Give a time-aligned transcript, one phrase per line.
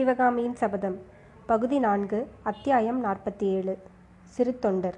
[0.00, 0.98] சிவகாமியின் சபதம்
[1.46, 3.78] பகுதி நான்கு அத்தியாயம் நாற்பத்தி ஏழு
[4.24, 4.96] சிறு தொண்டர்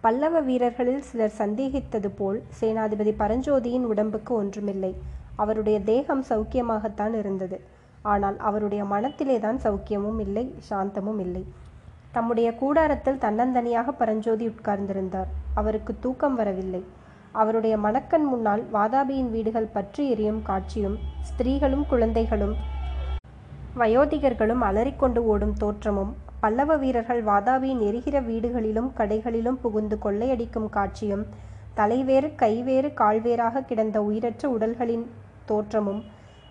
[0.00, 4.96] பல்லவ வீரர்களில் சிலர் சந்தேகித்தது போல் சேனாதிபதி பரஞ்சோதியின் உடம்புக்கு ஒன்றுமில்லை.
[5.36, 7.60] அவருடைய தேகம் சௌக்கியமாகத்தான் இருந்தது.
[8.02, 11.44] ஆனால் அவருடைய மனத்திலேதான் சௌக்கியமும் இல்லை சாந்தமும் இல்லை.
[12.12, 15.30] தம்முடைய கூடாரத்தில் தன்னந்தனியாக பரஞ்சோதி உட்கார்ந்திருந்தார்.
[15.54, 16.84] அவருக்கு தூக்கம் வரவில்லை.
[17.32, 22.78] அவருடைய மணக்கண் முன்னால் வாதாபியின் வீடுகள் பற்றி எரியும் காட்சியும் ஸ்திரீகளும் குழந்தைகளும்
[23.76, 31.26] வயோதிகர்களும் அலறிக்கொண்டு ஓடும் தோற்றமும் பல்லவ வீரர்கள் வாதாபியின் எரிகிற வீடுகளிலும் கடைகளிலும் புகுந்து கொள்ளையடிக்கும் காட்சியும்
[31.76, 35.06] தலைவேறு கைவேறு கால்வேறாக கிடந்த உயிரற்ற உடல்களின்
[35.46, 36.00] தோற்றமும்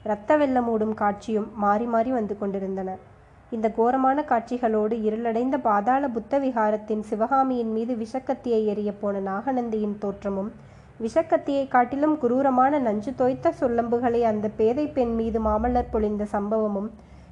[0.03, 2.97] இரத்த வெள்ளமூடும் காட்சியும் மாறி மாறி வந்து கொண்டிருந்தன.
[3.51, 10.51] இந்த கோரமான காட்சிகளோடு இருளடைந்த பாதாள புத்த விகாரத்தின் சிவகாமியின் மீது விஷக்கத்தியை எறிய போன நாகநந்தியின் தோற்றமும்
[10.99, 16.89] விஷக்கத்தியை காட்டிலும் குரூரமான நஞ்சு தோய்த்த சொல்லம்புகளை அந்த பேதை பெண் மீது மாமல்லர் பொழிந்த சம்பவமும்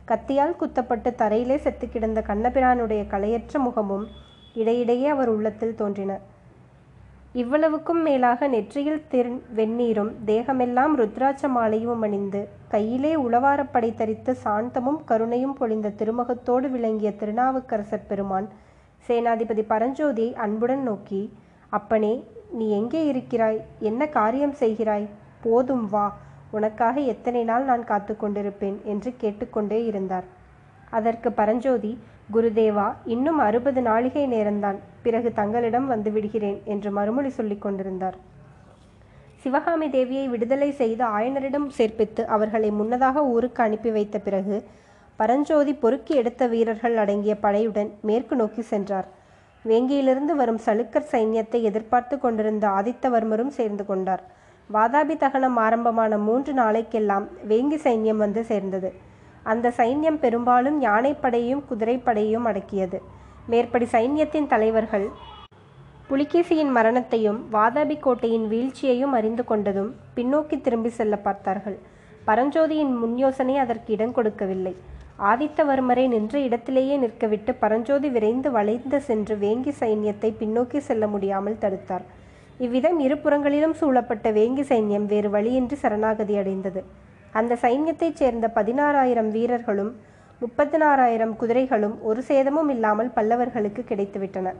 [0.08, 4.06] கத்தியால் குத்தப்பட்டு தரையிலே செத்து கிடந்த கண்ணபிரானுடைய கலையற்ற முகமும்
[4.54, 6.20] இடையிடையே அவர் உள்ளத்தில் தோன்றின.
[7.34, 15.94] இவ்வளவுக்கும் மேலாக நெற்றியில் திரு வெந்நீரும் தேகமெல்லாம் ருத்ராட்ச மாலையும் அணிந்து கையிலே உளவாரப்படை தரித்து சாந்தமும் கருணையும் பொழிந்த
[15.96, 18.48] திருமுகத்தோடு விளங்கிய திருநாவுக்கரசர் பெருமான்
[19.08, 21.22] சேனாதிபதி பரஞ்சோதியை அன்புடன் நோக்கி
[21.70, 23.60] அப்பனே நீ எங்கே இருக்கிறாய்?
[23.80, 25.08] என்ன காரியம் செய்கிறாய்?
[25.42, 26.08] போதும் வா.
[26.58, 30.28] உனக்காக எத்தனை நாள் நான் காத்து கொண்டிருப்பேன் என்று கேட்டுக்கொண்டே இருந்தார்.
[30.98, 31.92] அதற்கு பரஞ்சோதி
[32.36, 38.18] குருதேவா இன்னும் அறுபது நாளிகை நேரம்தான் பிறகு தங்களிடம் வந்து விடுகிறேன் என்று மறுமொழி சொல்லிக் கொண்டிருந்தார்.
[39.44, 44.58] சிவகாமி தேவியை விடுதலை செய்து ஆயனரிடம் சேர்ப்பித்து அவர்களை முன்னதாக ஊருக்கு அனுப்பி வைத்த பிறகு
[45.20, 49.08] பரஞ்சோதி பொறுக்கி எடுத்த வீரர்கள் அடங்கிய படையுடன் மேற்கு நோக்கி சென்றார்.
[49.66, 54.24] வேங்கியிலிருந்து வரும் சலுக்கர் சைன்யத்தை எதிர்பார்த்து கொண்டிருந்த ஆதித்தவர்மரும் சேர்ந்து கொண்டார்.
[54.76, 58.90] வாதாபி தகனம் ஆரம்பமான மூன்று நாளைக்கெல்லாம் வேங்கி சைன்யம் வந்து சேர்ந்தது.
[59.52, 62.98] அந்த சைன்யம் பெரும்பாலும் யானைப்படையும் குதிரைப்படையும் அடக்கியது.
[63.52, 65.08] மேற்படி சைன்யத்தின் தலைவர்கள்
[66.10, 71.78] புலிகேசியின் மரணத்தையும் வாதாபி கோட்டையின் வீழ்ச்சியையும் அறிந்து கொண்டதும் பின்னோக்கி திரும்பி செல்ல பார்த்தார்கள்.
[72.28, 74.76] பரஞ்சோதியின் முன் யோசனை அதற்கு இடம் கொடுக்கவில்லை.
[75.32, 82.06] ஆதித்தவர்மரை நின்ற இடத்திலேயே நிற்கவிட்டு பரஞ்சோதி விரைந்து வளைந்து சென்று வேங்கி சைன்யத்தை பின்னோக்கி செல்ல முடியாமல் தடுத்தார்.
[82.66, 86.82] இவ்விதம் இருபுறங்களிலும் சூழப்பட்ட வேங்கி சைன்யம் வேறு வழியின்றி சரணாகதி அடைந்தது.
[87.40, 89.92] அந்த சைன்யத்தைச் சேர்ந்த பதினாறாயிரம் வீரர்களும்
[90.42, 94.54] முப்பத்தினாறாயிரம் குதிரைகளும் ஒரு சேதமும் இல்லாமல் பல்லவர்களுக்கு கிடைத்துவிட்டன.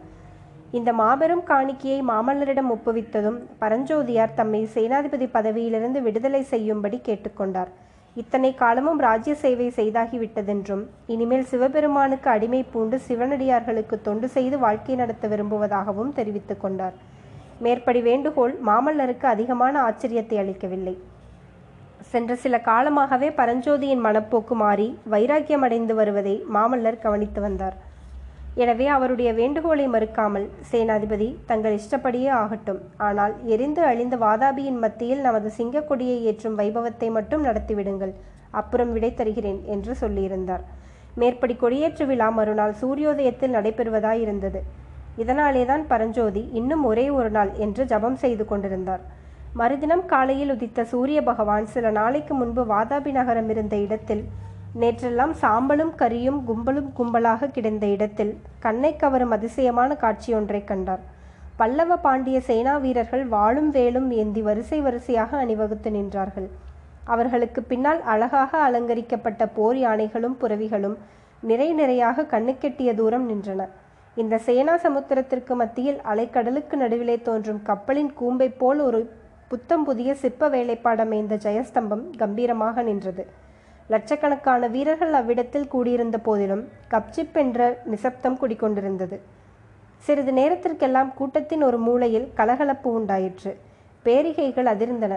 [0.78, 7.70] இந்த மாபெரும் காணிக்கையை மாமல்லரிடம் ஒப்புவித்ததும் பரஞ்சோதியார் தம்மை சேனாதிபதி பதவியிலிருந்து விடுதலை செய்யும்படி கேட்டுக்கொண்டார்.
[8.16, 10.84] இத்தனை காலமும் ராஜ்ய சேவை செய்தாகிவிட்டதென்றும்
[11.14, 16.98] இனிமேல் சிவபெருமானுக்கு அடிமை பூண்டு சிவனடியார்களுக்கு தொண்டு செய்து வாழ்க்கை நடத்த விரும்புவதாகவும் தெரிவித்துக் கொண்டார்
[17.66, 20.96] மேற்படி வேண்டுகோள் மாமல்லருக்கு அதிகமான ஆச்சரியத்தை அளிக்கவில்லை.
[22.12, 27.76] சென்ற சில காலமாகவே பரஞ்சோதியின் மனப்போக்கு மாறி வைராக்கியம் அடைந்து வருவதை மாமல்லர் கவனித்து வந்தார்.
[28.64, 32.80] எனவே அவருடைய வேண்டுகோளை மறுக்காமல் சேனாதிபதி தங்கள் இஷ்டப்படியே ஆகட்டும்.
[33.08, 38.14] ஆனால் எரிந்து அழிந்த வாதாபியின் மத்தியில் நமது சிங்கக்கொடியை ஏற்றும் வைபவத்தை மட்டும் நடத்திவிடுங்கள்.
[38.62, 40.64] அப்புறம் விடை தருகிறேன் என்று சொல்லியிருந்தார்.
[41.22, 43.56] மேற்படி கொடியேற்று விழா மறுநாள் சூரியோதயத்தில்
[45.18, 49.04] இதனாலேதான் பரஞ்சோதி இன்னும் ஒரே ஒரு நாள் என்று ஜபம் செய்து கொண்டிருந்தார்.
[49.54, 54.24] மறுதினம் காலையில் உதித்த சூரிய பகவான் சில நாளைக்கு முன்பு வாதாபி நகரம் இருந்த இடத்தில்
[54.80, 61.04] நேற்றெல்லாம் சாம்பலும் கரியும் கும்பலும் கும்பலாக கிடந்த இடத்தில் கண்ணை கவரும் அதிசயமான காட்சியொன்றை கண்டார்.
[61.56, 66.48] பல்லவ பாண்டிய சேனா வீரர்கள் வாழும் வேலும் ஏந்தி வரிசை வரிசையாக அணிவகுத்து நின்றார்கள்.
[67.04, 70.98] அவர்களுக்கு பின்னால் அழகாக அலங்கரிக்கப்பட்ட போர் யானைகளும் புறவிகளும்
[71.42, 73.64] நிறை நிறையாக கண்ணுக்கெட்டிய தூரம் நின்றன.
[74.22, 79.00] இந்த சேனா சமுத்திரத்திற்கு மத்தியில் அலைக்கடலுக்கு நடுவிலே தோன்றும் கப்பலின் கூம்பை போல் ஒரு
[79.48, 83.24] புத்தம் புதிய சிற்ப வேலைப்பாடமைந்த ஜெயஸ்தம்பம் கம்பீரமாக நின்றது.
[83.88, 86.64] லட்சக்கணக்கான வீரர்கள் அவ்விடத்தில் கூடியிருந்த போதிலும்
[86.94, 89.18] கப்சிப் என்ற நிசப்தம் குடிக்கொண்டிருந்தது
[90.04, 93.52] சிறிது நேரத்திற்கெல்லாம் கூட்டத்தின் ஒரு மூலையில் கலகலப்பு உண்டாயிற்று.
[94.06, 95.14] பேரிகைகள் அதிர்ந்தன.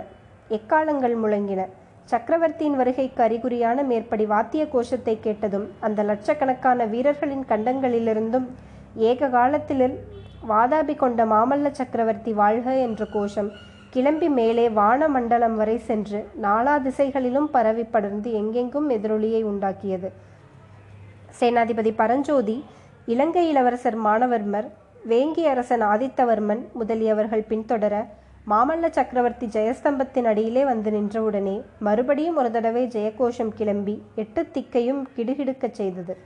[0.49, 1.63] எக்காலங்கள் முழங்கின.
[2.05, 8.47] சக்கரவர்த்தியின் வருகைக்கு அறிகுறியான மேற்படி வாத்திய கோஷத்தை கேட்டதும் அந்த லட்சக்கணக்கான வீரர்களின் கண்டங்களிலிருந்தும்
[8.95, 10.05] ஏக காலத்தில்
[10.49, 13.51] வாதாபி கொண்ட மாமல்ல சக்கரவர்த்தி வாழ்க என்ற கோஷம்
[13.91, 20.11] கிளம்பி மேலே வான மண்டலம் வரை சென்று நாலா திசைகளிலும் பரவி படர்ந்து எங்கெங்கும் எதிரொலியை உண்டாக்கியது.
[21.41, 22.65] சேனாதிபதி பரஞ்சோதி
[23.07, 24.69] இலங்கை இளவரசர் மானவர்மர்
[25.09, 28.07] வேங்கி அரசன் ஆதித்தவர்மன் முதலியவர்கள் பின்தொடர
[28.47, 36.17] மாமல்ல சக்கரவர்த்தி ஜெயஸ்தம்பத்தின் அடியிலே வந்து நின்றவுடனே மறுபடியும் ஒரு தடவை ஜெயகோஷம் கிளம்பி எட்டு திக்கையும் கிடுகிடுக்கச் செய்தது.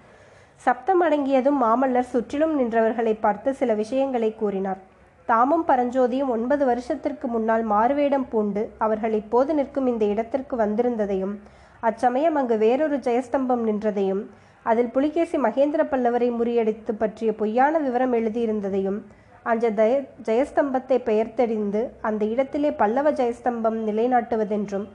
[0.64, 4.80] சப்தம் அடங்கியதும் மாமல்லர் சுற்றிலும் நின்றவர்களை பார்த்து சில விஷயங்களை கூறினார்.
[5.28, 11.34] தாமும் பரஞ்சோதியும் ஒன்பது வருஷத்திற்கு முன்னால் மாறுவேடம் பூண்டு அவர்கள் இப்போது நிற்கும் இந்த இடத்திற்கு வந்திருந்ததையும்
[11.80, 14.22] அச்சமயம் அங்கு வேறொரு ஜெயஸ்தம்பம் நின்றதையும்
[14.66, 18.98] அதில் புலிகேசி மகேந்திர பல்லவரை முறியடித்து பற்றிய பொய்யான விவரம் எழுதியிருந்ததையும்
[19.42, 19.96] அந்த ஜெய
[20.28, 24.86] ஜெயஸ்தம்பத்தை பெயர்த்தெறிந்து அந்த இடத்திலே பல்லவ ஜெயஸ்தம்பம் நிலைநாட்டுவதென்றும்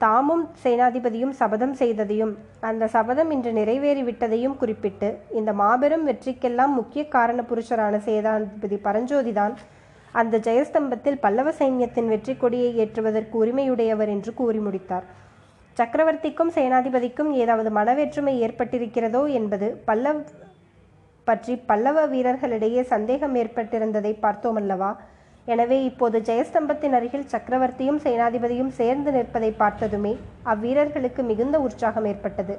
[0.00, 2.32] தாமும் சேனாதிபதியும் சபதம் செய்ததையும்
[2.68, 5.08] அந்த சபதம் இன்று நிறைவேறிவிட்டதையும் குறிப்பிட்டு
[5.38, 9.54] இந்த மாபெரும் வெற்றிக்கெல்லாம் முக்கிய காரண புருஷரான சேனாதிபதி பரஞ்சோதிதான்
[10.20, 15.04] அந்த ஜெயஸ்தம்பத்தில் பல்லவ சைன்யத்தின் வெற்றி கொடியை ஏற்றுவதற்கு உரிமையுடையவர் என்று கூறி முடித்தார்.
[15.76, 20.22] சக்கரவர்த்திக்கும் சேனாதிபதிக்கும் ஏதாவது மனவேற்றுமை ஏற்பட்டிருக்கிறதோ என்பது பல்லவ்
[21.26, 24.90] பற்றி பல்லவ வீரர்களிடையே சந்தேகம் ஏற்பட்டிருந்ததை பார்த்தோமல்லவா?
[25.52, 30.12] எனவே இப்போது ஜெயஸ்தம்பத்தின் அருகில் சக்கரவர்த்தியும் சேனாதிபதியும் சேர்ந்து நிற்பதை பார்த்ததுமே
[30.52, 32.54] அவ்வீரர்களுக்கு மிகுந்த உற்சாகம் ஏற்பட்டது.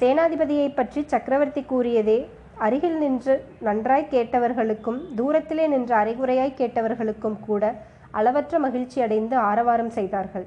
[0.00, 2.18] சேனாதிபதியை பற்றி சக்கரவர்த்தி கூறியதே
[2.66, 3.34] அருகில் நின்று
[3.66, 7.72] நன்றாய் கேட்டவர்களுக்கும் தூரத்திலே நின்று அரைகுறையாய் கேட்டவர்களுக்கும் கூட
[8.18, 10.46] அளவற்ற மகிழ்ச்சி அடைந்து ஆரவாரம் செய்தார்கள்.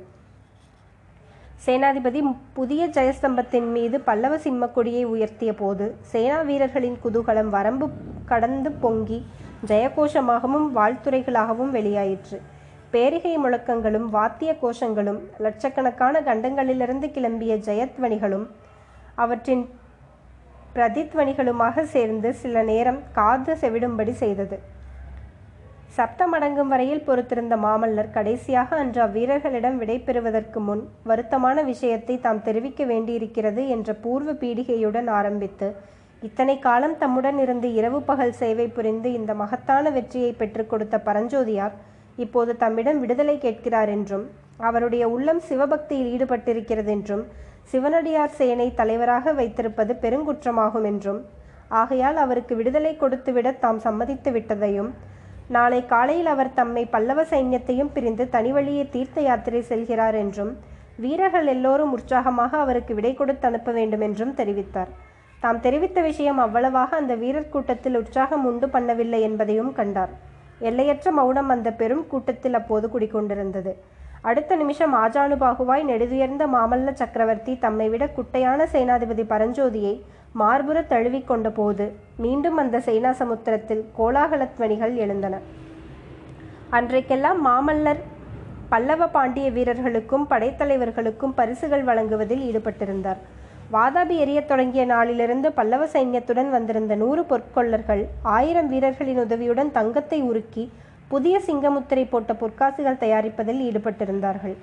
[1.66, 2.20] சேனாதிபதி
[2.58, 7.88] புதிய ஜெயஸ்தம்பத்தின் மீது பல்லவ சிம்மக்கொடியை உயர்த்திய போது சேனா வீரர்களின் குதூகலம் வரம்பு
[8.32, 9.20] கடந்து பொங்கி
[9.70, 12.38] ஜெயகோஷமாகவும் வாழ்த்துரைகளாகவும் வெளியாயிற்று.
[12.92, 18.46] பேரிகை முழக்கங்களும் வாத்திய கோஷங்களும் லட்சக்கணக்கான கண்டங்களிலிருந்து கிளம்பிய ஜெயத்வனிகளும்
[19.24, 19.66] அவற்றின்
[20.76, 24.58] பிரதித்வனிகளுமாக சேர்ந்து சில நேரம் காது செவிடும்படி செய்தது.
[25.98, 33.62] சப்தம் அடங்கும் வரையில் பொறுத்திருந்த மாமல்லர் கடைசியாக அன்று அவ்வீரர்களிடம் விடைபெறுவதற்கு முன் வருத்தமான விஷயத்தை தாம் தெரிவிக்க வேண்டியிருக்கிறது
[33.68, 35.68] என்ற பூர்வ பீடிகையுடன் ஆரம்பித்து
[36.28, 41.76] இத்தனை காலம் தம்முடன் இருந்து இரவு பகல் சேவை புரிந்து இந்த மகத்தான வெற்றியை பெற்றுக் கொடுத்த பரஞ்சோதியார்
[42.16, 44.26] இப்போது தம்மிடம் விடுதலை கேட்கிறார் என்றும்
[44.60, 47.24] அவருடைய உள்ளம் சிவபக்தியில் ஈடுபட்டிருக்கிறது என்றும்
[47.64, 51.20] சிவனடியார் சேனை தலைவராக வைத்திருப்பது பெருங்குற்றமாகும் என்றும்
[51.74, 54.92] ஆகையால் அவருக்கு விடுதலை கொடுத்துவிட தாம் சம்மதித்து விட்டதையும்
[55.48, 60.54] நாளை காலையில் அவர் தம்மை பல்லவ சைன்யத்தையும் பிரிந்து தனி வழியே தீர்த்த யாத்திரை செல்கிறார் என்றும்
[61.00, 64.92] வீரர்கள் எல்லோரும் உற்சாகமாக அவருக்கு விடை கொடுத்து அனுப்ப வேண்டும் என்றும் தெரிவித்தார்.
[65.46, 70.14] தாம் தெரிவித்த விஷயம் அவ்வளவாக அந்த வீரர் கூட்டத்தில் உற்சாகம் உண்டு பண்ணவில்லை என்பதையும் கண்டார்.
[70.70, 73.72] எல்லையற்ற மௌனம் அந்த பெரும் கூட்டத்தில் அப்போது குடிக்கொண்டிருந்தது
[74.30, 79.94] அடுத்த நிமிஷம் ஆஜானுபாகுவாய் நெடுதுயர்ந்த மாமல்ல சக்கரவர்த்தி தம்மை விட குட்டையான சேனாதிபதி பரஞ்சோதியை
[80.42, 81.86] மார்புற தழுவிக்கொண்ட போது
[82.24, 85.36] மீண்டும் அந்த சேனா சமுத்திரத்தில் கோலாகலத்வனிகள் எழுந்தன.
[86.80, 88.02] அன்றைக்கெல்லாம் மாமல்லர்
[88.74, 93.22] பல்லவ பாண்டிய வீரர்களுக்கும் படைத்தலைவர்களுக்கும் பரிசுகள் வழங்குவதில் ஈடுபட்டிருந்தார்.
[93.72, 100.70] வாதாபி எரியத் தொடங்கிய நாளிலிருந்து பல்லவ சைன்யத்துடன் வந்திருந்த நூறு பொற்கொள்ளர்கள் ஆயிரம் வீரர்களின் உதவியுடன் தங்கத்தை உருக்கி
[101.08, 104.56] புதிய சிங்கமுத்திரை போட்ட பொற்காசுகள் தயாரிப்பதில் ஈடுபட்டிருந்தார்கள்.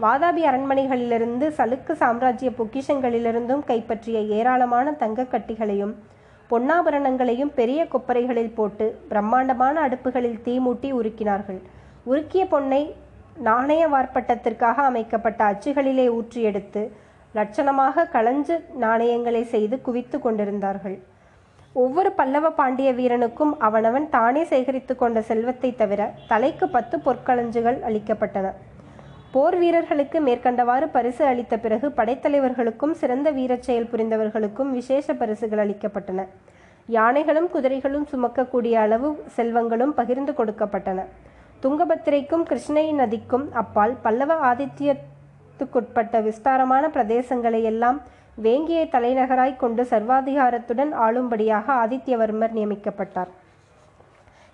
[0.00, 5.94] வாதாபி அரண்மனைகளிலிருந்து சலுக்கு சாம்ராஜ்ய பொக்கிஷங்களிலிருந்தும் கைப்பற்றிய ஏராளமான தங்கக் கட்டிகளையும்
[6.50, 11.60] பொன்னாபரணங்களையும் பெரிய கொப்பரைகளில் போட்டு பிரம்மாண்டமான அடுப்புகளில் தீமூட்டி உருக்கினார்கள்.
[12.06, 12.92] உருக்கிய பொன்னை
[13.36, 16.88] நாணய வார்ப்பட்டத்திற்காக அமைக்கப்பட்ட அச்சுகளிலே ஊற்றியெடுத்து
[17.36, 20.96] லட்சணமாக களஞ்சு நாணயங்களை செய்து குவித்து கொண்டிருந்தார்கள்.
[21.84, 28.52] ஒவ்வொரு பல்லவ பாண்டிய வீரனுக்கும் அவனவன் தானே சேகரித்து கொண்ட செல்வத்தை தவிர தலைக்கு பத்து பொற்களஞ்சுகள் அளிக்கப்பட்டன.
[29.32, 36.22] போர் வீரர்களுக்கு மேற்கண்டவாறு பரிசு அளித்த பிறகு படைத்தலைவர்களுக்கும் சிறந்த வீரச் செயல் புரிந்தவர்களுக்கும் விசேஷ பரிசுகள் அளிக்கப்பட்டன.
[36.96, 41.02] யானைகளும் குதிரைகளும் சுமக்கக்கூடிய அளவு செல்வங்களும் பகிர்ந்து கொடுக்கப்பட்டன.
[41.62, 44.94] துங்கபத்திரைக்கும் கிருஷ்ணை நதிக்கும் அப்பால் பல்லவ ஆதித்ய
[45.56, 47.98] ஆதித்யத்துக்குட்பட்ட விஸ்தாரமான பிரதேசங்களை எல்லாம்
[48.44, 53.30] வேங்கியை தலைநகராய் கொண்டு சர்வாதிகாரத்துடன் ஆளும்படியாக ஆதித்யவர்மர் நியமிக்கப்பட்டார்.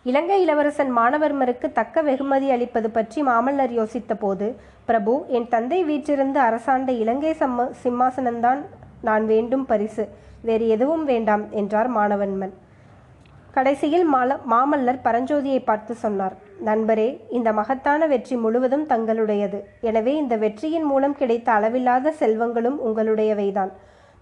[0.06, 4.46] இலங்கை இளவரசன் மானவர்மருக்கு தக்க வெகுமதி அளிப்பது பற்றி மாமல்லர் யோசித்த போது
[4.88, 8.62] பிரபு என் தந்தை வீற்றிருந்து அரசாண்ட இலங்கை சம்ம சிம்மாசனம்தான்
[9.08, 10.06] நான் வேண்டும் பரிசு.
[10.48, 12.54] வேறு எதுவும் வேண்டாம் என்றார் மாணவன்மன்.
[13.54, 16.34] கடைசியில் மால மாமல்லர் பரஞ்சோதியை பார்த்து சொன்னார்
[16.68, 19.58] நண்பரே இந்த மகத்தான வெற்றி முழுவதும் தங்களுடையது.
[19.88, 23.72] எனவே இந்த வெற்றியின் மூலம் கிடைத்த அளவில்லாத செல்வங்களும் உங்களுடையவைதான்.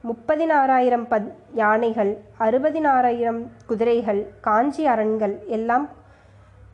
[0.04, 1.28] முப்பதினாறாயிரம் பத்
[1.60, 2.12] யானைகள்
[2.46, 5.86] அறுபதினாறாயிரம் குதிரைகள் காஞ்சி அரண்கள் எல்லாம்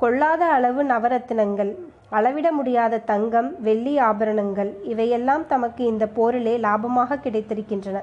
[0.03, 1.73] கொள்ளாத அளவு நவரத்தினங்கள்
[2.19, 8.01] அளவிட முடியாத தங்கம் வெள்ளி ஆபரணங்கள் இவையெல்லாம் தமக்கு இந்த போரிலே லாபமாக கிடைத்திருக்கின்றன.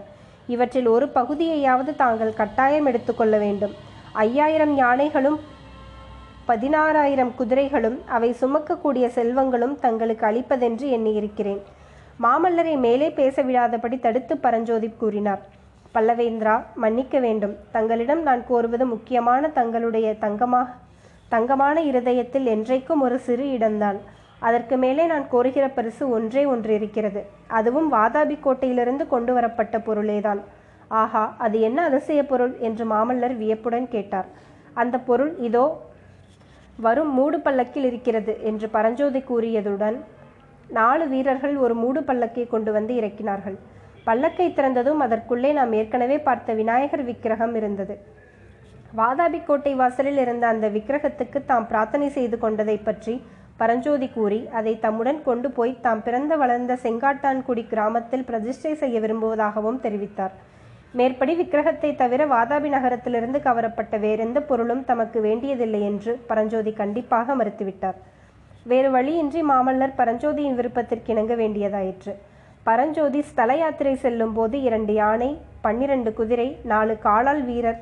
[0.47, 3.75] இவற்றில் ஒரு பகுதியையாவது தாங்கள் கட்டாயம் எடுத்துக்கொள்ள வேண்டும்.
[4.13, 5.39] ஐயாயிரம் யானைகளும்
[6.47, 11.61] பதினாறாயிரம் குதிரைகளும் அவை சுமக்கக்கூடிய செல்வங்களும் தங்களுக்கு அளிப்பதென்று எண்ணியிருக்கிறேன்.
[12.23, 15.41] மாமல்லரை மேலே பேச விடாதபடி தடுத்து பரஞ்சோதி கூறினார்.
[15.93, 17.55] பல்லவேந்திரா மன்னிக்க வேண்டும்.
[17.71, 20.69] தங்களிடம் நான் கோருவது முக்கியமான தங்களுடைய தங்கமாக
[21.29, 23.99] தங்கமான இருதயத்தில் என்றைக்கும் ஒரு சிறு இடம்தான்.
[24.39, 27.25] அதற்கு மேலே நான் கோருகிற பரிசு ஒன்றே ஒன்று இருக்கிறது.
[27.47, 30.39] அதுவும் வாதாபி கோட்டையிலிருந்து கொண்டு வரப்பட்ட பொருளேதான்.
[31.01, 32.53] ஆஹா அது என்ன அதிசய பொருள்?
[32.67, 34.27] என்று மாமல்லர் வியப்புடன் கேட்டார்.
[34.81, 35.65] அந்த பொருள் இதோ
[36.85, 39.97] வரும் மூடு பல்லக்கில் இருக்கிறது என்று பரஞ்சோதி கூறியதுடன்
[40.77, 43.57] நாலு வீரர்கள் ஒரு மூடு பல்லக்கை கொண்டு வந்து இறக்கினார்கள்.
[44.07, 47.95] பல்லக்கை திறந்ததும் அதற்குள்ளே நாம் ஏற்கனவே பார்த்த விநாயகர் விக்கிரகம் இருந்தது.
[48.99, 53.13] வாதாபி கோட்டை வாசலில் இருந்த அந்த விக்கிரகத்துக்கு தாம் பிரார்த்தனை செய்து கொண்டதை பற்றி
[53.61, 60.35] பரஞ்சோதி கூறி அதை தம்முடன் கொண்டு போய் தாம் பிறந்த வளர்ந்த செங்காட்டான்குடி கிராமத்தில் பிரதிஷ்டை செய்ய விரும்புவதாகவும் தெரிவித்தார்.
[60.97, 67.97] மேற்படி விக்கிரகத்தை தவிர வாதாபி நகரத்திலிருந்து கவரப்பட்ட வேறெந்த பொருளும் தமக்கு வேண்டியதில்லை என்று பரஞ்சோதி கண்டிப்பாக மறுத்துவிட்டார்.
[68.71, 72.13] வேறு வழியின்றி மாமல்லர் பரஞ்சோதியின் விருப்பத்திற்கு இணங்க வேண்டியதாயிற்று.
[72.67, 75.31] பரஞ்சோதி ஸ்தல யாத்திரை செல்லும் போது இரண்டு யானை
[75.65, 77.81] பன்னிரண்டு குதிரை நாலு காலால் வீரர்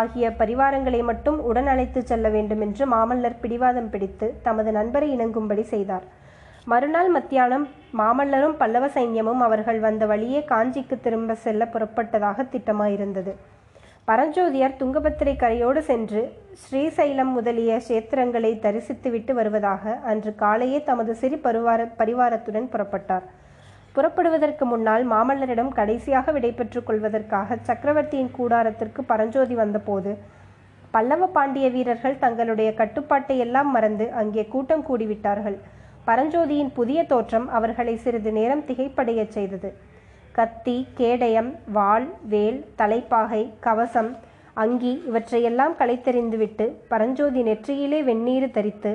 [0.00, 6.06] ஆகிய பரிவாரங்களை மட்டும் உடன் அழைத்துச் செல்ல வேண்டும் என்று மாமல்லர் பிடிவாதம் பிடித்து தமது நண்பரை இணங்கும்படி செய்தார்.
[6.70, 7.64] மறுநாள் மத்தியானம்
[7.98, 13.32] மாமல்லரும் பல்லவ சைன்யமும் அவர்கள் வந்த வழியே காஞ்சிக்கு திரும்ப செல்ல புறப்பட்டதாக திட்டமாயிருந்தது.
[14.08, 16.22] பரஞ்சோதியார் துங்கபத்திரை கரையோடு சென்று
[16.62, 23.26] ஸ்ரீசைலம் முதலிய கஷேத்திரங்களை தரிசித்துவிட்டு வருவதாக அன்று காலையே தமது சிறு பருவார பரிவாரத்துடன் புறப்பட்டார்.
[23.96, 30.12] புறப்படுவதற்கு முன்னால் மாமல்லரிடம் கடைசியாக விடைபெற்றுக் கொள்வதற்காக சக்கரவர்த்தியின் கூடாரத்திற்கு பரஞ்சோதி வந்தபோது
[30.96, 35.60] பல்லவ பாண்டிய வீரர்கள் தங்களுடைய கட்டுப்பாட்டை எல்லாம் மறந்து அங்கே கூட்டம் கூடிவிட்டார்கள்.
[36.06, 39.72] பரஞ்சோதியின் புதிய தோற்றம் அவர்களை சிறிது நேரம் திகைப்படையச் செய்தது.
[40.32, 44.10] கத்தி கேடயம் வாள் வேல் தலைப்பாகை கவசம்
[44.54, 48.92] அங்கி இவற்றையெல்லாம் களைத்தெறிந்துவிட்டு பரஞ்சோதி நெற்றியிலே வெந்நீர் தரித்து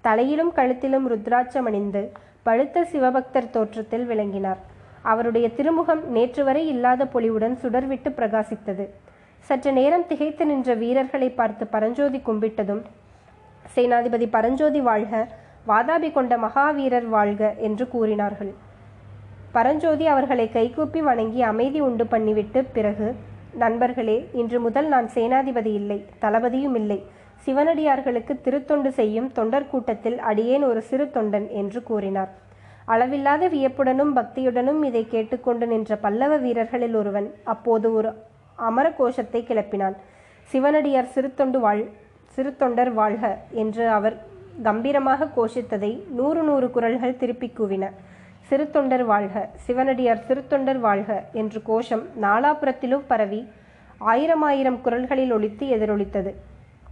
[0.00, 2.12] தலையிலும் கழுத்திலும் ருத்ராட்சம் அணிந்து
[2.42, 4.60] பழுத்த சிவபக்தர் தோற்றத்தில் விளங்கினார்.
[5.02, 8.86] அவருடைய திருமுகம் நேற்று வரை இல்லாத பொலிவுடன் சுடர்விட்டு பிரகாசித்தது.
[9.40, 12.82] சற்று நேரம் திகைத்து நின்ற வீரர்களை பார்த்து பரஞ்சோதி கும்பிட்டதும்
[13.74, 15.28] சேனாதிபதி பரஞ்சோதி வாழ்க
[15.68, 18.52] வாதாபி கொண்ட மகாவீரர் வாழ்க என்று கூறினார்கள்.
[19.56, 23.08] பரஞ்சோதி அவர்களை கைகூப்பி வணங்கி அமைதி உண்டு பண்ணிவிட்டு பிறகு
[23.62, 26.98] நண்பர்களே இன்று முதல் நான் சேனாதிபதி இல்லை தளபதியும் இல்லை.
[27.46, 32.30] சிவனடியார்களுக்கு திருத்தொண்டு செய்யும் தொண்டர் கூட்டத்தில் அடியேன் ஒரு சிறு தொண்டன் என்று கூறினார்.
[32.92, 38.10] அளவில்லாத வியப்புடனும் பக்தியுடனும் இதை கேட்டுக்கொண்டு நின்ற பல்லவ வீரர்களில் ஒருவன் அப்போது ஒரு
[38.68, 39.96] அமர கோஷத்தை கிளப்பினான்.
[40.50, 41.84] சிவனடியார் சிறுத்தொண்டு வாழ்
[42.36, 43.24] சிறுத்தொண்டர் வாழ்க
[43.62, 44.16] என்று அவர்
[44.62, 47.90] கம்பீரமாக கோஷித்ததை நூறு நூறு குரல்கள் திருப்பிக் கூவின.
[48.50, 53.48] சிறுத்தொண்டர் வாழ்க சிவனடியார் சிறுத்தொண்டர் வாழ்க என்று கோஷம் நாலாபுரத்திலும் பரவி
[53.98, 56.34] ஆயிரம் ஆயிரம் குரல்களில் ஒழித்து எதிரொலித்தது.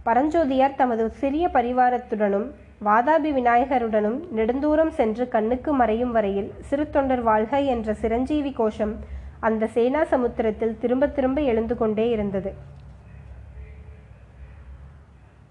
[0.05, 2.47] பரஞ்சோதியார் தமது சிறிய பரிவாரத்துடனும்
[2.85, 8.95] வாதாபி விநாயகருடனும் நெடுந்தூரம் சென்று கண்ணுக்கு மறையும் வரையில் சிறுத்தொண்டர் வாழ்க என்ற சிரஞ்சீவி கோஷம்
[9.39, 12.53] அந்த சேனா சமுத்திரத்தில் திரும்ப திரும்ப எழுந்து கொண்டே இருந்தது.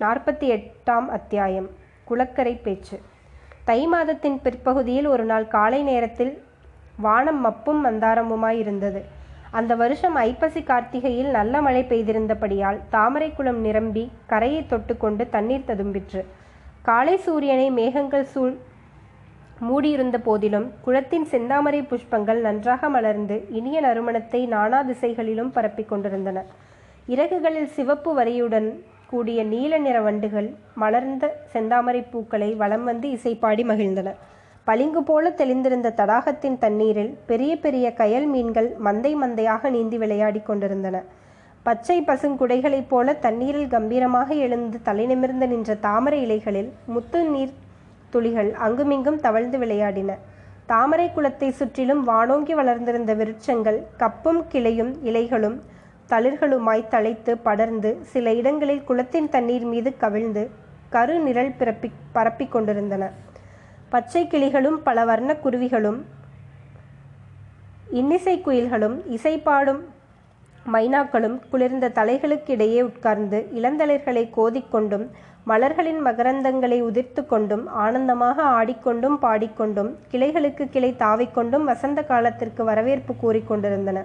[0.01, 1.87] நாற்பத்தி எட்டாம் அத்தியாயம்.
[2.09, 2.97] குளக்கரை பேச்சு.
[3.69, 6.33] தை மாதத்தின் பிற்பகுதியில் ஒரு நாள் காலை நேரத்தில்
[7.07, 9.01] வானம் மப்பும் மந்தாரமுமாய் இருந்தது.
[9.59, 16.23] அந்த வருஷம் ஐப்பசி கார்த்திகையில் நல்ல மழை பெய்திருந்தபடியால் தாமரை குளம் நிரம்பி கரையை தொட்டுக்கொண்டு தண்ணீர் ததும்பிற்று.
[16.89, 18.57] காலை சூரியனை மேகங்கள் சூழ்
[19.69, 26.45] மூடியிருந்த போதிலும் குளத்தின் செந்தாமரை புஷ்பங்கள் நன்றாக மலர்ந்து இனிய நறுமணத்தை நானா திசைகளிலும் பரப்பிக் கொண்டிருந்தன.
[27.15, 28.69] இறகுகளில் சிவப்பு வரியுடன்
[29.11, 34.09] கூடிய நீல நிற வண்டுகள் மலர்ந்த செந்தாமரை பூக்களை வலம் வந்து இசைப்பாடி மகிழ்ந்தன.
[34.65, 40.97] பளிங்கு போல தெளிந்திருந்த தடாகத்தின் தண்ணீரில் பெரிய பெரிய கயல் மீன்கள் மந்தை மந்தையாக நீந்தி விளையாடி கொண்டிருந்தன.
[41.63, 47.55] பச்சை பசுங்குடைகளைப் போல தண்ணீரில் கம்பீரமாக எழுந்து தலை நிமிர்ந்து நின்ற தாமரை இலைகளில் முத்து நீர்
[48.11, 50.13] துளிகள் அங்குமிங்கும் தவழ்ந்து விளையாடின.
[50.67, 55.59] தாமரை குளத்தை சுற்றிலும் வானோங்கி வளர்ந்திருந்த விருட்சங்கள் கப்பும் கிளையும் இலைகளும்
[56.11, 60.43] தளிர்களுமாய் தழைத்து படர்ந்து சில இடங்களில் குளத்தின் தண்ணீர் மீது கவிழ்ந்து
[60.91, 63.05] கரு நிழல் பிறப்பி பரப்பிக் கொண்டிருந்தன.
[63.89, 66.01] பச்சை கிளிகளும் பல வர்ண குருவிகளும்
[67.91, 69.81] இன்னிசை குயில்களும் இசைப்பாடும்
[70.73, 75.07] மைனாக்களும் குளிர்ந்த தலைகளுக்கிடையே உட்கார்ந்து இளந்தளிர்களை கோதிக்கொண்டும்
[75.47, 84.01] மலர்களின் மகரந்தங்களை உதிர்த்து கொண்டும் ஆனந்தமாக ஆடிக்கொண்டும் பாடிக்கொண்டும் கிளைகளுக்கு கிளை தாவிக்கொண்டும் வசந்த காலத்திற்கு வரவேற்பு கூறிக்கொண்டிருந்தன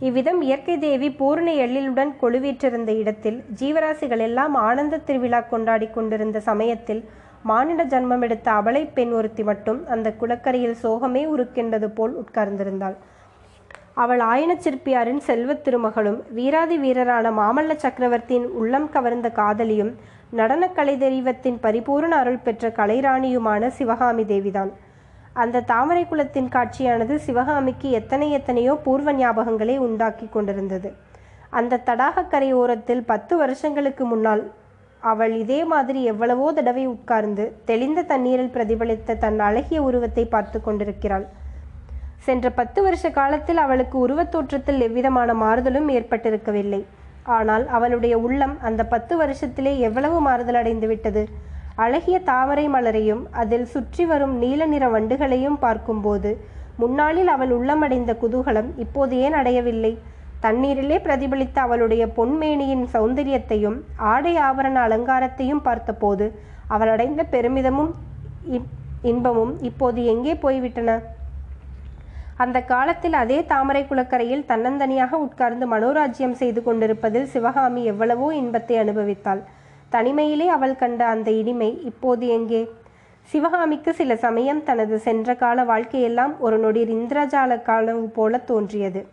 [0.00, 7.02] இவ்விதம் இயற்கை தேவி பூர்ண எழிலுடன் கொழுவீற்றிருந்த இடத்தில் ஜீவராசிகள் எல்லாம் ஆனந்த திருவிழா கொண்டாடி கொண்டிருந்த சமயத்தில்
[7.42, 12.96] மானிட ஜன்மம் எடுத்த அபலை பெண் ஒருத்தி மட்டும் அந்த குளக்கரையில் சோகமே உருக்கின்றது போல் உட்கார்ந்திருந்தாள்.
[13.94, 19.92] அவள் ஆயன சிற்பியாரின் செல்வத் திருமகளும் வீராதி வீரரான மாமல்ல சக்கரவர்த்தியின் உள்ளம் கவர்ந்த காதலியும்
[20.36, 24.70] நடனக்கலை தெய்வத்தின் பரிபூரண அருள் பெற்ற கலைராணியுமான சிவகாமி தேவிதான்.
[25.32, 30.94] அந்த தாமரை குலத்தின் காட்சியானது சிவகாமிக்கு எத்தனை எத்தனையோ பூர்வ ஞாபகங்களை உண்டாக்கி கொண்டிருந்தது.
[31.50, 34.42] அந்த தடாகக்கரை ஓரத்தில் பத்து வருஷங்களுக்கு முன்னால்
[35.02, 41.26] அவள் இதே மாதிரி எவ்வளவோ தடவை உட்கார்ந்து தெளிந்த தண்ணீரில் பிரதிபலித்த தன் அழகிய உருவத்தை பார்த்து கொண்டிருக்கிறாள்.
[42.18, 46.84] சென்ற பத்து வருஷ காலத்தில் அவளுக்கு உருவத் தோற்றத்தில் எவ்விதமான மாறுதலும் ஏற்பட்டிருக்கவில்லை.
[47.24, 51.28] ஆனால் அவளுடைய உள்ளம் அந்த பத்து வருஷத்திலே எவ்வளவு மாறுதல் அடைந்து விட்டது?
[51.76, 56.30] அழகிய தாமரை மலரையும் அதில் சுற்றி வரும் நீல நிற வண்டுகளையும் பார்க்கும்போது
[56.78, 59.92] முன்னாளில் அவள் உள்ளமடைந்த குதூகலம் இப்போது ஏன் அடையவில்லை?
[60.42, 66.26] தண்ணீரிலே பிரதிபலித்த அவளுடைய பொன்மேனியின் சௌந்தரியத்தையும் ஆடை ஆபரண அலங்காரத்தையும் பார்த்தபோது
[66.66, 67.90] அவள் அடைந்த பெருமிதமும்
[69.02, 70.90] இன்பமும் இப்போது எங்கே போய்விட்டன?
[72.36, 79.42] அந்த காலத்தில் அதே தாமரை குளக்கரையில் தன்னந்தனியாக உட்கார்ந்து மனோராஜ்யம் செய்து கொண்டிருப்பதில் சிவகாமி எவ்வளவோ இன்பத்தை அனுபவித்தாள்.
[79.92, 82.68] தனிமையிலே அவள் கண்ட அந்த இனிமை இப்போது எங்கே?
[83.30, 89.06] சிவகாமிக்கு சில சமயம் தனது சென்ற கால வாழ்க்கையெல்லாம் ஒரு நொடி இந்திரஜால காலம் போல தோன்றியது.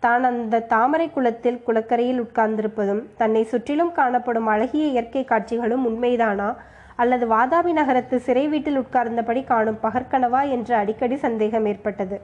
[0.00, 6.54] தான் அந்த தாமரை குளத்தில் குளக்கரையில் உட்கார்ந்திருப்பதும் தன்னை சுற்றிலும் காணப்படும் அழகிய இயற்கை காட்சிகளும் உண்மைதானா?
[6.96, 12.20] அல்லது வாதாபி நகரத்து சிறை வீட்டில் உட்கார்ந்தபடி காணும் பகற்கனவா என்று அடிக்கடி சந்தேகம் ஏற்பட்டது.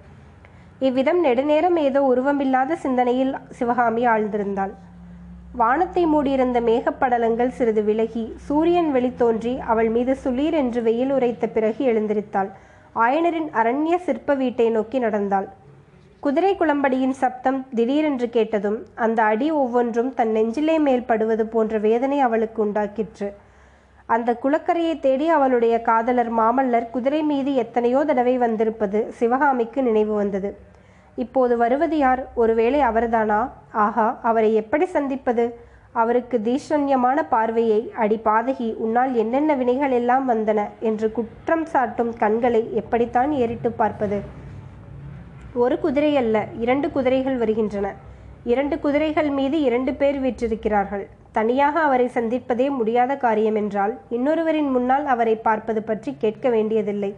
[0.78, 4.70] இவ்விதம் நெடுநேரம் ஏதோ உருவமில்லாத சிந்தனையில் சிவகாமி ஆழ்ந்திருந்தாள்.
[5.60, 12.50] வானத்தை மூடியிருந்த மேகப்படலங்கள் சிறிது விலகி சூரியன் வெளித்தோன்றி அவள் மீது சுளீர் என்று வெயில் உரைத்த பிறகு எழுந்திருத்தாள்.
[13.04, 15.48] ஆயனரின் அரண்ய சிற்ப வீட்டை நோக்கி நடந்தாள்.
[16.20, 22.60] குதிரை குளம்படியின் சப்தம் திடீரென்று கேட்டதும் அந்த அடி ஒவ்வொன்றும் தன் நெஞ்சிலே மேல் படுவது போன்ற வேதனை அவளுக்கு
[22.66, 23.30] உண்டாக்கிற்று.
[24.14, 30.50] அந்த குளக்கரையை தேடி அவளுடைய காதலர் மாமல்லர் குதிரை மீது எத்தனையோ தடவை வந்திருப்பது சிவகாமிக்கு நினைவு வந்தது.
[31.16, 32.23] இப்போது வருவது யார்?
[32.35, 33.50] ஒருவேளை அவர்தானா?
[33.73, 35.44] ஆஹா அவரை எப்படி சந்திப்பது?
[35.92, 40.68] அவருக்கு தீஷண்யமான பார்வையை அடி பாதகி உன்னால் என்னென்ன வினைகள் எல்லாம் வந்தன?
[40.80, 44.18] என்று குற்றம் சாட்டும் கண்களை எப்படித்தான் ஏறிட்டு பார்ப்பது?
[45.54, 47.94] ஒரு குதிரை அல்ல இரண்டு குதிரைகள் வருகின்றன.
[48.44, 51.06] இரண்டு குதிரைகள் மீது இரண்டு பேர் வீற்றிருக்கிறார்கள்.
[51.32, 57.11] தனியாக அவரை சந்திப்பதே முடியாத காரியம் என்றால் இன்னொருவரின் முன்னால் அவரை பார்ப்பது பற்றி கேட்க வேண்டியதில்லை.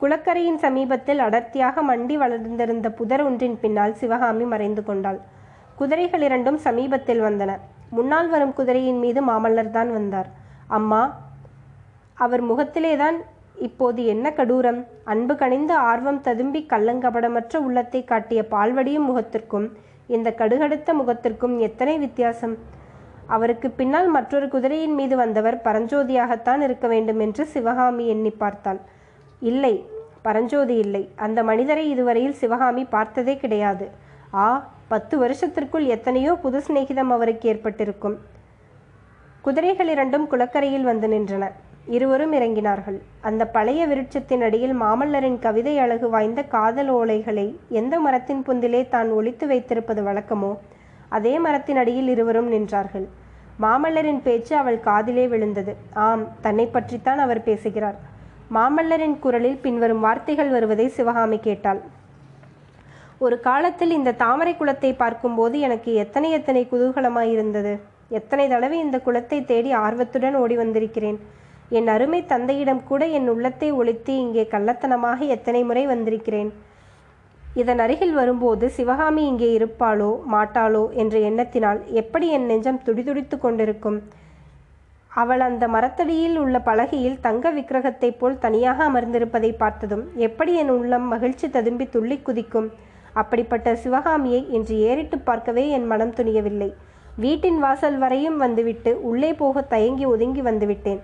[0.00, 5.20] குளக்கரையின் சமீபத்தில் அடர்த்தியாக மண்டி வளர்ந்திருந்த புதர் ஒன்றின் பின்னால் சிவகாமி மறைந்து கொண்டாள்.
[5.78, 7.52] குதிரைகள் இரண்டும் சமீபத்தில் வந்தன.
[7.96, 10.28] முன்னால் வரும் குதிரையின் மீது மாமல்லர் தான் வந்தார்.
[10.78, 11.00] அம்மா
[12.24, 13.16] அவர் முகத்திலேதான்
[13.66, 14.80] இப்போது என்ன கடூரம்?
[15.12, 19.66] அன்பு கனிந்து ஆர்வம் ததும்பி கள்ளங்கபடமற்ற உள்ளத்தை காட்டிய பால்வடியும் முகத்திற்கும்
[20.16, 22.54] இந்த கடுகடுத்த முகத்திற்கும் எத்தனை வித்தியாசம்?
[23.36, 28.80] அவருக்கு பின்னால் மற்றொரு குதிரையின் மீது வந்தவர் பரஞ்சோதியாகத்தான் இருக்க வேண்டும் என்று சிவகாமி எண்ணி பார்த்தாள்.
[29.42, 29.74] இல்லை
[30.26, 31.02] பரஞ்சோதி இல்லை.
[31.26, 33.86] அந்த மனிதரை இதுவரையில் சிவகாமி பார்த்ததே கிடையாது.
[34.44, 34.46] ஆ
[34.92, 38.16] பத்து வருஷத்திற்குள் எத்தனையோ புது சிநேகிதம் அவருக்கு ஏற்பட்டிருக்கும்.
[39.46, 41.44] குதிரைகள் இரண்டும் குளக்கரையில் வந்து நின்றன.
[41.96, 42.96] இருவரும் இறங்கினார்கள்.
[43.28, 47.44] அந்த பழைய விருட்சத்தின் அடியில் மாமல்லரின் கவிதை அழகு வாய்ந்த காதல் ஓலைகளை
[47.80, 50.52] எந்த மரத்தின் புந்திலே தான் ஒழித்து வைத்திருப்பது வழக்கமோ
[51.16, 53.06] அதே மரத்தின் அடியில் இருவரும் நின்றார்கள்.
[53.64, 55.72] மாமல்லரின் பேச்சு அவள் காதிலே விழுந்தது.
[56.06, 57.98] ஆம் தன்னை பற்றித்தான் அவர் பேசுகிறார்.
[58.54, 61.80] மாமல்லரின் குரலில் பின்வரும் வார்த்தைகள் வருவதை சிவகாமி கேட்டாள்.
[63.24, 67.72] ஒரு காலத்தில் இந்த தாமரை குளத்தை பார்க்கும்போது எனக்கு எத்தனை எத்தனை குதூகலமாயிருந்தது
[68.18, 71.18] எத்தனை தடவை இந்த குளத்தை தேடி ஆர்வத்துடன் ஓடி வந்திருக்கிறேன்.
[71.78, 76.50] என் அருமை தந்தையிடம் கூட என் உள்ளத்தை ஒழித்து இங்கே கள்ளத்தனமாக எத்தனை முறை வந்திருக்கிறேன்.
[77.62, 83.98] இதன் அருகில் வரும்போது சிவகாமி இங்கே இருப்பாளோ மாட்டாளோ என்ற எண்ணத்தினால் எப்படி என் நெஞ்சம் துடிதுடித்து கொண்டிருக்கும்?
[85.20, 91.46] அவள் அந்த மரத்தடியில் உள்ள பலகையில் தங்க விக்கிரகத்தைப் போல் தனியாக அமர்ந்திருப்பதை பார்த்ததும் எப்படி என் உள்ளம் மகிழ்ச்சி
[91.50, 92.68] ததும்பி துள்ளி குதிக்கும்?
[93.12, 96.70] அப்படிப்பட்ட சிவகாமியை இன்று ஏறிட்டு பார்க்கவே என் மனம் துணியவில்லை.
[97.16, 101.00] வீட்டின் வாசல் வரையும் வந்துவிட்டு உள்ளே போக தயங்கி ஒதுங்கி வந்துவிட்டேன்.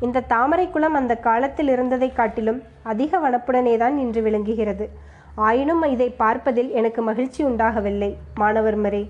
[0.00, 4.86] இந்த தாமரை குளம் அந்த காலத்தில் இருந்ததை காட்டிலும் அதிக வனப்புடனே தான் இன்று விளங்குகிறது.
[5.34, 8.10] ஆயினும் இதை பார்ப்பதில் எனக்கு மகிழ்ச்சி உண்டாகவில்லை.
[8.40, 9.02] மாணவர்மரே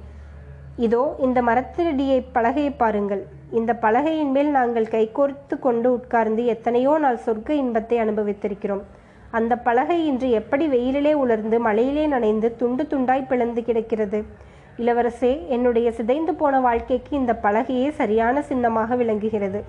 [0.77, 3.27] இதோ இந்த மரத்திரடியை பலகையை பாருங்கள்.
[3.51, 8.83] இந்த பலகையின் மேல் நாங்கள் கைகோர்த்து கொண்டு உட்கார்ந்து எத்தனையோ நாள் சொர்க்க இன்பத்தை அனுபவித்திருக்கிறோம்.
[9.31, 14.25] அந்த பலகை இன்று எப்படி வெயிலிலே உலர்ந்து மழையிலே நனைந்து துண்டு துண்டாய் பிளந்து கிடக்கிறது?
[14.77, 19.65] இளவரசே என்னுடைய சிதைந்து போன வாழ்க்கைக்கு இந்த பலகையே சரியான சின்னமாக விளங்குகிறது.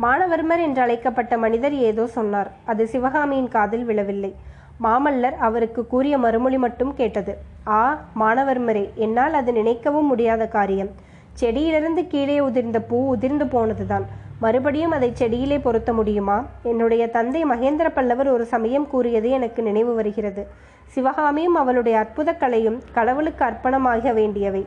[0.00, 2.50] மானவர்மர் என்று அழைக்கப்பட்ட மனிதர் ஏதோ சொன்னார்.
[2.64, 4.34] அது சிவகாமியின் காதில் விழவில்லை.
[4.82, 7.38] மாமல்லர் அவருக்கு கூறிய மறுமொழி மட்டும் கேட்டது.
[7.66, 10.90] ஆ மாணவர்மரே என்னால் அது நினைக்கவும் முடியாத காரியம்.
[11.32, 14.04] செடியிலிருந்து கீழே உதிர்ந்த பூ உதிர்ந்து போனதுதான்.
[14.40, 16.44] மறுபடியும் அதை செடியிலே பொருத்த முடியுமா?
[16.62, 20.46] என்னுடைய தந்தை மகேந்திர பல்லவர் ஒரு சமயம் கூறியது எனக்கு நினைவு வருகிறது.
[20.86, 24.66] சிவகாமியும் அவளுடைய அற்புத கலையும் கடவுளுக்கு அர்ப்பணமாக வேண்டியவை.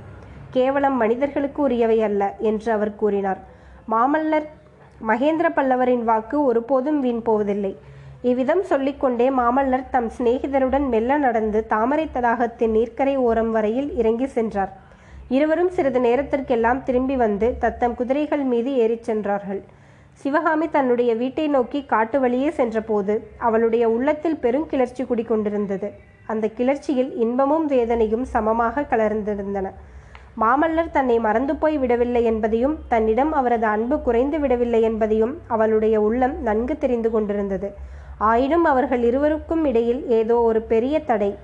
[0.49, 3.37] கேவலம் மனிதர்களுக்கு உரியவை அல்ல என்று அவர் கூறினார்.
[3.91, 4.47] மாமல்லர்
[5.07, 7.77] மகேந்திர பல்லவரின் வாக்கு ஒருபோதும் வீண் போவதில்லை.
[8.29, 14.71] இவ்விதம் சொல்லிக்கொண்டே மாமல்லர் தம் சிநேகிதருடன் மெல்ல நடந்து தாமரை தடாகத்தின் நீர்க்கரை ஓரம் வரையில் இறங்கி சென்றார்.
[15.35, 19.61] இருவரும் சிறிது நேரத்திற்கெல்லாம் திரும்பி வந்து தத்தம் குதிரைகள் மீது ஏறிச் சென்றார்கள்.
[20.21, 23.15] சிவகாமி தன்னுடைய வீட்டை நோக்கி காட்டு வழியே சென்றபோது
[23.47, 25.89] அவளுடைய உள்ளத்தில் பெரும் கிளர்ச்சி குடிக்கொண்டிருந்தது
[26.33, 29.67] அந்த கிளர்ச்சியில் இன்பமும் வேதனையும் சமமாக கலர்ந்திருந்தன.
[30.43, 36.75] மாமல்லர் தன்னை மறந்து போய் விடவில்லை என்பதையும் தன்னிடம் அவரது அன்பு குறைந்து விடவில்லை என்பதையும் அவளுடைய உள்ளம் நன்கு
[36.83, 37.69] தெரிந்து கொண்டிருந்தது.
[38.17, 41.35] ஆயினும் அவர்கள் இருவருக்கும் இடையில் ஏதோ ஒரு பெரிய தடை.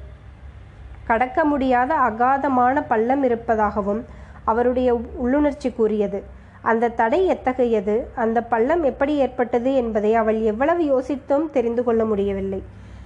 [1.06, 4.06] கடக்க முடியாத அகாதமான பள்ளம் இருப்பதாகவும்
[4.44, 6.24] அவருடைய உள்ளுணர்ச்சி கூறியது.
[6.62, 8.08] அந்த தடை எத்தகையது?
[8.16, 12.62] அந்த பள்ளம் எப்படி ஏற்பட்டது என்பதை அவள் எவ்வளவு யோசித்தும் தெரிந்து கொள்ள முடியவில்லை.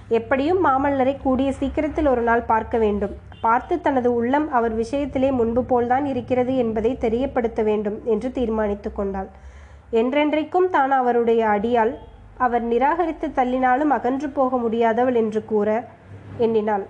[0.08, 3.16] எப்படியும் மாமல்லரை கூடிய சீக்கிரத்தில் ஒரு நாள் பார்க்க வேண்டும்.
[3.40, 9.28] பார்த்து தனது உள்ளம் அவர் விஷயத்திலே முன்பு போல்தான் இருக்கிறது என்பதை தெரியப்படுத்த வேண்டும் என்று தீர்மானித்து கொண்டாள்.
[9.92, 11.98] என்றென்றைக்கும் தான் அவருடைய அடியால்
[12.38, 15.68] அவர் நிராகரித்து தள்ளினாலும் அகன்று போக முடியாதவள் என்று கூற
[16.38, 16.86] எண்ணினாள்.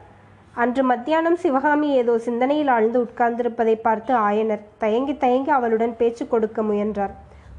[0.55, 7.15] அன்று மத்தியானம் சிவகாமி ஏதோ சிந்தனையில் ஆழ்ந்து உட்கார்ந்திருப்பதை பார்த்து ஆயனர் தயங்கி தயங்கி அவளுடன் பேச்சு கொடுக்க முயன்றார்.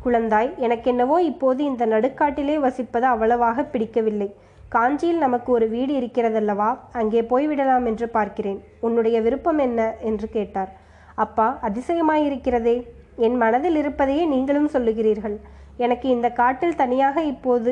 [0.06, 4.30] குழந்தாய் எனக்கென்னவோ இப்போது இந்த நடுக்காட்டிலே வசிப்பது அவ்வளவாக பிடிக்கவில்லை.
[4.70, 6.78] காஞ்சியில் நமக்கு ஒரு வீடு இருக்கிறதல்லவா?
[6.92, 8.60] அங்கே போய்விடலாம் என்று பார்க்கிறேன்.
[8.80, 9.94] உன்னுடைய விருப்பம் என்ன?
[10.02, 10.72] என்று கேட்டார்.
[11.16, 12.76] அப்பா அதிசயமாயிருக்கிறதே.
[13.16, 15.38] என் மனதில் இருப்பதையே நீங்களும் சொல்லுகிறீர்கள்.
[15.80, 17.72] எனக்கு இந்த காட்டில் தனியாக இப்போது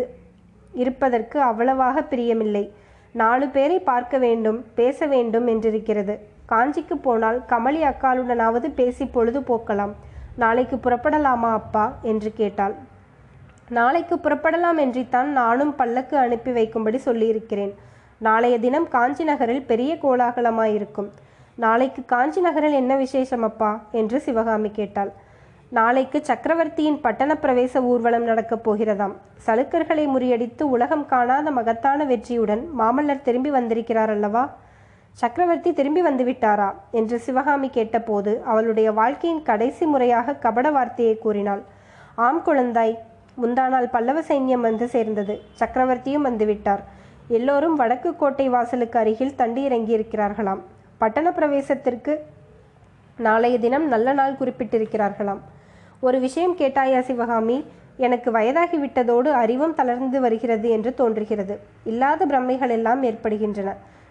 [0.73, 2.63] இருப்பதற்கு அவ்வளவாக பிரியமில்லை.
[3.15, 6.15] நாலு பேரை பார்க்க வேண்டும் பேச வேண்டும் என்றிருக்கிறது.
[6.49, 9.93] காஞ்சிக்கு போனால் கமலி அக்காளுடனாவது பேசி பொழுது போக்கலாம்.
[10.35, 11.85] நாளைக்கு புறப்படலாமா அப்பா?
[12.01, 12.75] என்று கேட்டாள்.
[13.69, 17.73] நாளைக்கு புறப்படலாம் என்றித்தான் நானும் பல்லக்கு அனுப்பி வைக்கும்படி சொல்லியிருக்கிறேன்.
[18.17, 21.09] நாளைய தினம் காஞ்சி நகரில் பெரிய கோலாகலமாயிருக்கும்.
[21.55, 23.71] நாளைக்கு காஞ்சி நகரில் என்ன விசேஷம் அப்பா?
[23.91, 25.11] என்று சிவகாமி கேட்டாள்.
[25.69, 29.13] நாளைக்கு சக்கரவர்த்தியின் பட்டண பிரவேச ஊர்வலம் நடக்கப் போகிறதாம்.
[29.45, 34.55] சலுக்கர்களை முறியடித்து உலகம் காணாத மகத்தான வெற்றியுடன் மாமல்லர் திரும்பி வந்திருக்கிறார் அல்லவா?
[35.11, 36.73] சக்கரவர்த்தி திரும்பி வந்துவிட்டாரா?
[36.91, 41.61] என்று சிவகாமி கேட்டபோது அவளுடைய வாழ்க்கையின் கடைசி முறையாக கபட வார்த்தையை கூறினாள்.
[42.15, 42.97] ஆம் குழந்தாய்
[43.41, 45.41] முந்தானால் பல்லவ சைன்யம் வந்து சேர்ந்தது.
[45.59, 46.83] சக்கரவர்த்தியும் வந்துவிட்டார்.
[47.27, 50.59] எல்லோரும் வடக்கு கோட்டை வாசலுக்கு அருகில் தண்டி இறங்கியிருக்கிறார்களாம்.
[50.97, 52.17] பட்டண பிரவேசத்திற்கு
[53.17, 55.39] நாளைய தினம் நல்ல நாள் குறிப்பிட்டிருக்கிறார்களாம்.
[56.01, 57.65] ஒரு விஷயம் கேட்டாயா சிவகாமி
[57.97, 61.55] எனக்கு வயதாகிவிட்டதோடு அறிவும் தளர்ந்து வருகிறது என்று தோன்றுகிறது.
[61.83, 63.69] இல்லாத பிரமைகள் எல்லாம் ஏற்படுகின்றன.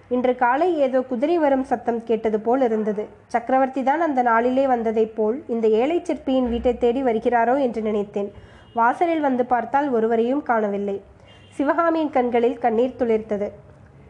[0.08, 3.04] இன்று காலை ஏதோ குதிரை வரும் சத்தம் கேட்டது போல் இருந்தது.
[3.26, 8.32] சக்கரவர்த்தி தான் அந்த நாளிலே வந்ததைப் போல் இந்த ஏழை சிற்பியின் வீட்டை தேடி வருகிறாரோ என்று நினைத்தேன்.
[8.74, 11.02] வாசலில் வந்து பார்த்தால் ஒருவரையும் காணவில்லை.
[11.50, 13.48] சிவகாமியின் கண்களில் கண்ணீர் துளிர்த்தது.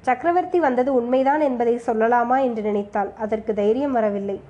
[0.00, 3.12] சக்கரவர்த்தி வந்தது உண்மைதான் என்பதை சொல்லலாமா என்று நினைத்தாள்.
[3.18, 4.40] அதற்கு தைரியம் வரவில்லை.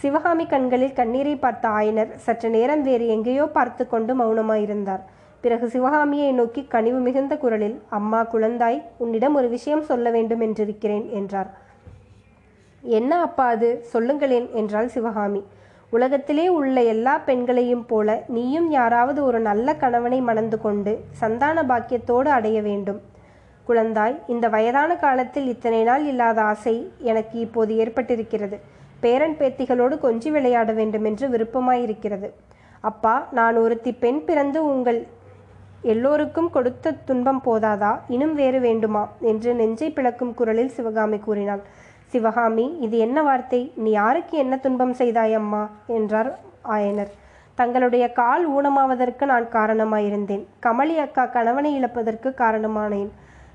[0.00, 5.02] சிவகாமி கண்களில் கண்ணீரை பார்த்த ஆயனர் சற்று நேரம் வேறு எங்கேயோ பார்த்து கொண்டு மௌனமாயிருந்தார்.
[5.40, 11.50] பிறகு சிவகாமியை நோக்கி கனிவு மிகுந்த குரலில் அம்மா குழந்தாய் உன்னிடம் ஒரு விஷயம் சொல்ல வேண்டும் என்றிருக்கிறேன் என்றார்.
[12.82, 13.70] என்ன அப்பா அது?
[13.82, 15.42] சொல்லுங்களேன் என்றாள் சிவகாமி.
[15.90, 22.62] உலகத்திலே உள்ள எல்லா பெண்களையும் போல நீயும் யாராவது ஒரு நல்ல கணவனை மணந்து கொண்டு சந்தான பாக்கியத்தோடு அடைய
[22.62, 23.00] வேண்டும்.
[23.68, 28.56] குழந்தாய் இந்த வயதான காலத்தில் இத்தனை நாள் இல்லாத ஆசை எனக்கு இப்போது ஏற்பட்டிருக்கிறது.
[29.02, 32.28] பேரன் பேத்திகளோடு கொஞ்சி விளையாட வேண்டும் என்று விருப்பமாயிருக்கிறது.
[32.80, 35.00] அப்பா நான் ஒருத்தி பெண் பிறந்து உங்கள்
[35.82, 37.92] எல்லோருக்கும் கொடுத்த துன்பம் போதாதா?
[38.08, 39.02] இன்னும் வேறு வேண்டுமா?
[39.20, 41.62] என்று நெஞ்சை பிளக்கும் குரலில் சிவகாமி கூறினாள்.
[42.06, 43.60] சிவகாமி இது என்ன வார்த்தை?
[43.76, 45.62] நீ யாருக்கு என்ன துன்பம் செய்தாய் அம்மா?
[45.86, 46.30] என்றார்
[46.68, 47.12] ஆயனர்.
[47.54, 50.44] தங்களுடைய கால் ஊனமாவதற்கு நான் காரணமாயிருந்தேன்.
[50.62, 53.10] கமலி அக்கா கணவனை இழப்பதற்கு காரணமானேன்.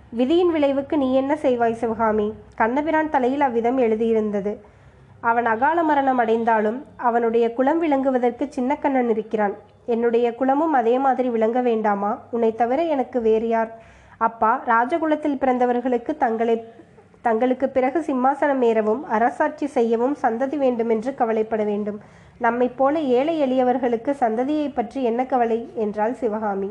[0.10, 2.28] விதியின் விளைவுக்கு நீ என்ன செய்வாய் சிவகாமி?
[2.56, 4.54] கண்ணபிரான் தலையில் அவ்விதம் எழுதியிருந்தது.
[5.30, 9.56] அவன் அகால மரணம் அடைந்தாலும் அவனுடைய குலம் விளங்குவதற்கு சின்னக்கண்ணன் இருக்கிறான்.
[9.86, 12.12] என்னுடைய குலமும் அதே மாதிரி விளங்க வேண்டாமா?
[12.32, 13.72] உன்னை தவிர எனக்கு வேறு யார்?
[14.18, 16.56] அப்பா ராஜகுலத்தில் பிறந்தவர்களுக்கு தங்களை
[17.22, 22.00] தங்களுக்கு பிறகு சிம்மாசனம் ஏறவும் அரசாட்சி செய்யவும் சந்ததி வேண்டுமென்று கவலைப்பட வேண்டும்.
[22.38, 25.60] நம்மைப் போல ஏழை எளியவர்களுக்கு சந்ததியை பற்றி என்ன கவலை?
[25.76, 26.70] என்றாள் சிவகாமி.